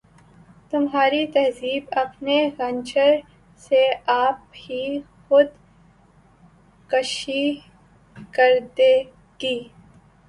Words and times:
تمہاری 0.71 1.25
تہذیب 1.33 1.83
اپنے 1.97 2.37
خنجر 2.57 3.11
سے 3.63 3.81
آپ 4.07 4.39
ہی 4.59 4.81
خودکشی 5.27 5.59
کرے 8.33 8.93
گی 9.39 9.57